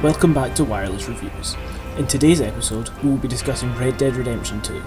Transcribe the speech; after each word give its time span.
Welcome 0.00 0.32
back 0.32 0.54
to 0.54 0.64
Wireless 0.64 1.08
Reviews. 1.08 1.56
In 1.96 2.06
today's 2.06 2.40
episode, 2.40 2.88
we 3.02 3.10
will 3.10 3.16
be 3.16 3.26
discussing 3.26 3.74
Red 3.74 3.98
Dead 3.98 4.14
Redemption 4.14 4.62
2. 4.62 4.80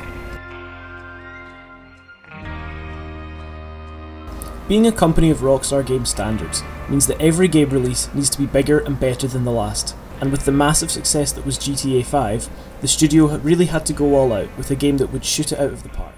Being 4.70 4.88
a 4.88 4.92
company 4.94 5.30
of 5.30 5.40
Rockstar 5.40 5.86
Games 5.86 6.10
standards 6.10 6.64
means 6.88 7.08
that 7.08 7.20
every 7.20 7.50
game 7.50 7.72
release 7.72 8.08
needs 8.14 8.30
to 8.30 8.38
be 8.38 8.46
bigger 8.46 8.80
and 8.80 8.98
better 8.98 9.28
than 9.28 9.44
the 9.44 9.52
last, 9.52 9.98
and 10.22 10.32
with 10.32 10.46
the 10.46 10.52
massive 10.54 10.90
success 10.90 11.34
that 11.34 11.46
was 11.46 11.60
GTA 11.60 12.06
5, 12.06 12.50
the 12.80 12.88
studio 12.88 13.36
really 13.40 13.66
had 13.66 13.86
to 13.88 13.94
go 13.94 14.16
all 14.16 14.32
out 14.32 14.58
with 14.58 14.72
a 14.72 14.78
game 14.78 14.96
that 14.96 15.12
would 15.12 15.26
shoot 15.26 15.52
it 15.52 15.60
out 15.60 15.74
of 15.74 15.84
the 15.84 15.90
park. 15.90 16.16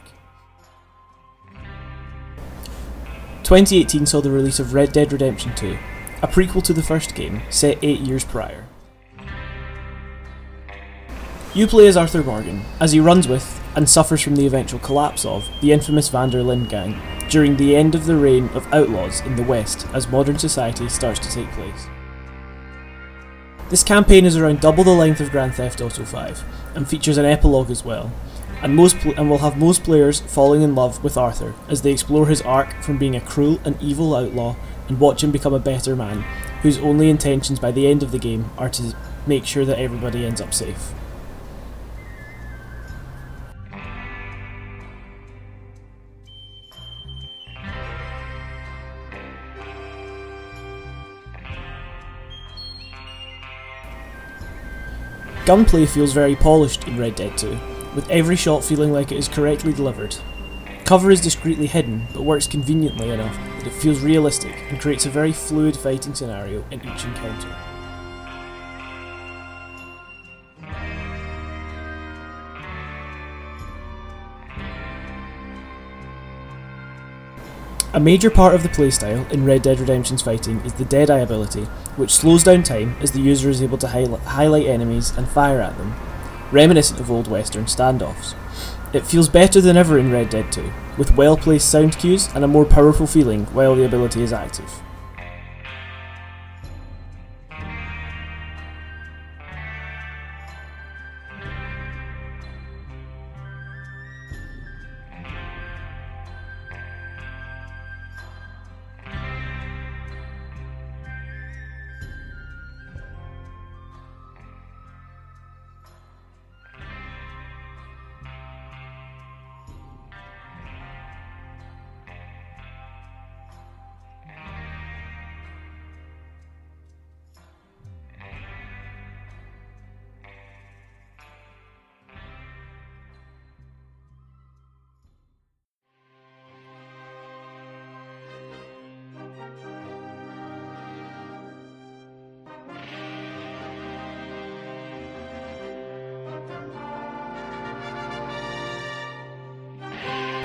2018 3.42 4.06
saw 4.06 4.22
the 4.22 4.30
release 4.30 4.60
of 4.60 4.76
Red 4.76 4.94
Dead 4.94 5.12
Redemption 5.12 5.56
2, 5.56 5.80
a 6.22 6.28
prequel 6.28 6.62
to 6.62 6.74
the 6.74 6.84
first 6.84 7.16
game, 7.16 7.42
set 7.50 7.80
8 7.82 8.00
years 8.02 8.24
prior. 8.24 8.68
You 11.56 11.68
play 11.68 11.86
as 11.86 11.96
Arthur 11.96 12.24
Morgan, 12.24 12.64
as 12.80 12.94
he 12.94 13.00
runs 13.00 13.28
with, 13.28 13.62
and 13.76 13.88
suffers 13.88 14.22
from 14.22 14.36
the 14.36 14.48
eventual 14.48 14.80
collapse 14.80 15.24
of, 15.24 15.48
the 15.62 15.72
infamous 15.72 16.10
Van 16.10 16.32
der 16.32 16.42
Linde 16.42 16.68
gang, 16.68 17.00
during 17.30 17.56
the 17.56 17.76
end 17.76 17.94
of 17.94 18.08
the 18.08 18.16
reign 18.16 18.50
of 18.56 18.66
outlaws 18.74 19.22
in 19.22 19.36
the 19.36 19.44
West 19.44 19.86
as 19.94 20.08
modern 20.08 20.40
society 20.40 20.90
starts 20.90 21.20
to 21.20 21.30
take 21.30 21.52
place. 21.52 21.86
This 23.70 23.84
campaign 23.84 24.26
is 24.26 24.36
around 24.36 24.62
double 24.62 24.84
the 24.84 24.90
length 24.96 25.20
of 25.20 25.30
Grand 25.30 25.54
Theft 25.54 25.80
Auto 25.80 26.04
5, 26.04 26.44
and 26.74 26.90
features 26.90 27.20
an 27.20 27.26
epilogue 27.26 27.70
as 27.70 27.86
well, 27.86 28.12
and, 28.64 28.76
most 28.76 28.98
pl- 28.98 29.14
and 29.16 29.30
will 29.30 29.38
have 29.38 29.56
most 29.56 29.84
players 29.84 30.22
falling 30.22 30.64
in 30.64 30.74
love 30.74 31.04
with 31.04 31.18
Arthur 31.18 31.54
as 31.70 31.84
they 31.84 31.92
explore 31.92 32.26
his 32.26 32.42
arc 32.42 32.74
from 32.82 32.98
being 32.98 33.16
a 33.16 33.22
cruel 33.22 33.60
and 33.64 33.80
evil 33.80 34.16
outlaw 34.16 34.56
and 34.88 35.00
watch 35.00 35.24
him 35.24 35.30
become 35.30 35.54
a 35.54 35.60
better 35.60 35.96
man, 35.96 36.24
whose 36.64 36.80
only 36.80 37.12
intentions 37.12 37.60
by 37.60 37.72
the 37.72 37.86
end 37.86 38.02
of 38.02 38.12
the 38.12 38.18
game 38.18 38.50
are 38.58 38.70
to 38.70 38.96
make 39.28 39.46
sure 39.46 39.66
that 39.66 39.78
everybody 39.78 40.26
ends 40.26 40.42
up 40.42 40.52
safe. 40.52 40.94
Gunplay 55.46 55.86
feels 55.86 56.14
very 56.14 56.38
polished 56.38 56.88
in 56.88 56.98
Red 56.98 57.16
Dead 57.16 57.38
2, 57.38 57.50
with 57.96 58.10
every 58.10 58.38
shot 58.38 58.64
feeling 58.64 58.94
like 58.94 59.12
it 59.12 59.18
is 59.18 59.28
correctly 59.28 59.74
delivered. 59.74 60.16
Cover 60.86 61.12
is 61.12 61.20
discreetly 61.20 61.68
hidden, 61.68 62.08
but 62.14 62.22
works 62.22 62.48
conveniently 62.48 63.10
enough 63.10 63.36
that 63.58 63.68
it 63.68 63.74
feels 63.74 64.00
realistic 64.00 64.56
and 64.70 64.80
creates 64.80 65.06
a 65.06 65.10
very 65.10 65.34
fluid 65.34 65.76
fighting 65.76 66.14
scenario 66.14 66.64
in 66.72 66.80
each 66.80 67.04
encounter. 67.04 67.54
A 77.96 78.00
major 78.00 78.32
part 78.32 78.56
of 78.56 78.64
the 78.64 78.70
playstyle 78.70 79.32
in 79.32 79.46
Red 79.46 79.62
Dead 79.62 79.80
Redemption's 79.80 80.24
fighting 80.24 80.60
is 80.62 80.74
the 80.74 80.86
Deadeye 80.86 81.20
ability, 81.20 81.66
which 81.96 82.16
slows 82.16 82.44
down 82.44 82.64
time 82.64 82.96
as 83.02 83.12
the 83.12 83.22
user 83.22 83.52
is 83.52 83.62
able 83.62 83.78
to 83.78 83.88
hi- 83.90 84.08
highlight 84.08 84.66
enemies 84.66 85.16
and 85.16 85.30
fire 85.30 85.62
at 85.62 85.78
them, 85.78 85.94
reminiscent 86.52 87.00
of 87.00 87.12
old 87.12 87.28
western 87.28 87.66
standoffs. 87.66 88.34
It 88.94 89.06
feels 89.06 89.30
better 89.30 89.62
than 89.62 89.78
ever 89.78 90.00
in 90.00 90.12
Red 90.12 90.32
Dead 90.32 90.52
2, 90.52 90.74
with 90.98 91.16
well 91.16 91.38
placed 91.38 91.70
sound 91.70 92.00
cues 92.00 92.30
and 92.34 92.44
a 92.44 92.48
more 92.48 92.66
powerful 92.66 93.06
feeling 93.06 93.46
while 93.54 93.76
the 93.76 93.86
ability 93.86 94.24
is 94.24 94.34
active. 94.34 94.82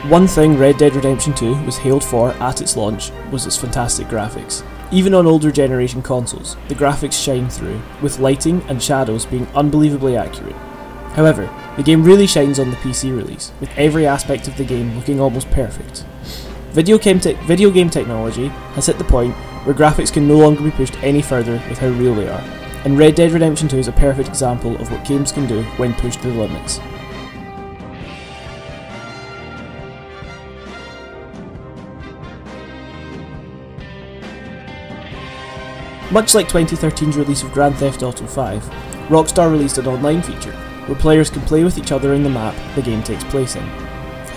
One 0.05 0.29
thing 0.29 0.57
Red 0.57 0.79
Dead 0.79 0.95
Redemption 0.95 1.35
2 1.35 1.65
was 1.65 1.77
hailed 1.77 2.05
for 2.05 2.31
at 2.35 2.61
its 2.61 2.77
launch 2.77 3.11
was 3.33 3.47
its 3.47 3.57
fantastic 3.57 4.07
graphics. 4.07 4.65
Even 4.93 5.13
on 5.13 5.27
older 5.27 5.51
generation 5.51 6.03
consoles, 6.03 6.57
the 6.69 6.75
graphics 6.75 7.23
shine 7.23 7.51
through, 7.51 7.83
with 8.01 8.21
lighting 8.21 8.63
and 8.69 8.81
shadows 8.81 9.27
being 9.27 9.47
unbelievably 9.57 10.17
accurate. 10.17 10.55
However, 11.15 11.51
the 11.77 11.83
game 11.83 12.05
really 12.05 12.29
shines 12.29 12.61
on 12.61 12.71
the 12.71 12.77
PC 12.77 13.15
release, 13.15 13.53
with 13.61 13.71
every 13.77 14.07
aspect 14.07 14.47
of 14.47 14.57
the 14.57 14.65
game 14.65 14.97
looking 14.97 15.21
almost 15.21 15.51
perfect. 15.51 16.05
Video 16.71 16.97
game, 16.97 17.19
te- 17.19 17.33
video 17.45 17.71
game 17.71 17.91
technology 17.91 18.49
has 18.77 18.87
hit 18.87 18.99
the 18.99 19.05
point 19.05 19.35
where 19.65 19.75
graphics 19.75 20.13
can 20.13 20.29
no 20.29 20.39
longer 20.39 20.63
be 20.63 20.71
pushed 20.71 20.97
any 21.03 21.21
further 21.21 21.61
with 21.69 21.79
how 21.79 21.89
real 21.89 22.15
they 22.15 22.29
are, 22.29 22.45
and 22.85 22.97
Red 22.97 23.17
Dead 23.17 23.33
Redemption 23.33 23.67
2 23.67 23.79
is 23.79 23.89
a 23.89 23.93
perfect 23.93 24.29
example 24.29 24.77
of 24.77 24.93
what 24.93 25.05
games 25.05 25.33
can 25.33 25.47
do 25.49 25.65
when 25.77 25.93
pushed 25.95 26.23
to 26.23 26.31
the 26.31 26.39
limits. 26.39 26.79
Much 36.11 36.35
like 36.35 36.49
2013's 36.49 37.19
release 37.19 37.43
of 37.43 37.53
Grand 37.53 37.77
Theft 37.77 38.03
Auto 38.03 38.27
5, 38.27 38.63
Rockstar 39.09 39.51
released 39.51 39.77
an 39.77 39.87
online 39.87 40.23
feature 40.23 40.53
where 40.87 40.99
players 40.99 41.29
can 41.29 41.43
play 41.43 41.65
with 41.65 41.77
each 41.77 41.93
other 41.93 42.15
in 42.15 42.23
the 42.23 42.31
map 42.31 42.55
the 42.75 42.81
game 42.81 43.03
takes 43.03 43.25
place 43.25 43.57
in. 43.57 43.63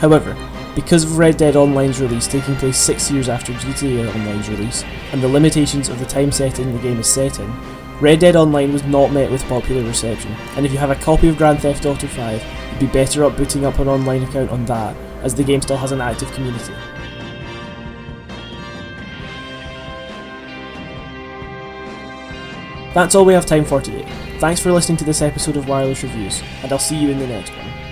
However, 0.02 0.36
because 0.76 1.06
of 1.06 1.18
Red 1.18 1.38
Dead 1.38 1.56
Online's 1.56 2.02
release 2.02 2.28
taking 2.28 2.58
place 2.58 2.78
six 2.78 3.10
years 3.10 3.30
after 3.30 3.54
GTA 3.54 4.14
Online's 4.14 4.50
release, 4.50 4.84
and 5.14 5.24
the 5.24 5.30
limitations 5.30 5.88
of 5.88 5.98
the 6.00 6.06
time 6.06 6.34
setting 6.34 6.74
the 6.74 6.82
game 6.82 7.00
is 7.00 7.08
set 7.08 7.40
in, 7.40 7.54
Red 8.02 8.20
Dead 8.20 8.36
Online 8.36 8.74
was 8.74 8.84
not 8.84 9.14
met 9.14 9.32
with 9.32 9.48
popular 9.48 9.84
reception, 9.84 10.34
and 10.58 10.66
if 10.66 10.74
you 10.74 10.78
have 10.78 10.90
a 10.90 10.96
copy 10.96 11.30
of 11.30 11.38
Grand 11.38 11.62
Theft 11.62 11.86
Auto 11.86 12.08
5, 12.08 12.46
you'd 12.72 12.80
be 12.82 12.88
better 12.88 13.24
up 13.24 13.38
booting 13.38 13.64
up 13.64 13.80
an 13.80 13.88
online 13.88 14.24
account 14.24 14.50
on 14.50 14.66
that, 14.66 14.94
as 15.22 15.36
the 15.36 15.44
game 15.44 15.62
still 15.62 15.78
has 15.78 15.94
an 15.94 16.02
active 16.02 16.34
community. 16.34 16.74
That's 22.94 23.16
all 23.16 23.26
we 23.26 23.34
have 23.34 23.46
time 23.46 23.64
for 23.64 23.82
today. 23.82 24.06
Thanks 24.40 24.60
for 24.60 24.72
listening 24.72 24.98
to 24.98 25.06
this 25.06 25.22
episode 25.22 25.56
of 25.56 25.68
Wireless 25.68 26.04
Reviews, 26.04 26.44
and 26.62 26.72
I'll 26.72 26.80
see 26.80 26.98
you 26.98 27.10
in 27.10 27.20
the 27.20 27.28
next 27.28 27.52
one. 27.56 27.91